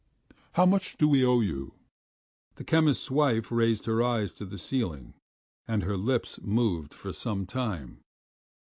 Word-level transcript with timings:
How 0.53 0.65
much 0.65 0.97
do 0.97 1.07
we 1.07 1.23
owe 1.23 1.41
you?" 1.41 1.75
The 2.55 2.63
chemist's 2.63 3.11
wife 3.11 3.51
raised 3.51 3.85
her 3.85 4.01
eyes 4.01 4.31
to 4.31 4.45
the 4.47 4.57
ceiling 4.57 5.13
and 5.67 5.83
her 5.83 5.95
lips 5.95 6.39
moved 6.41 6.91
for 6.95 7.13
some 7.13 7.45
time. 7.45 7.99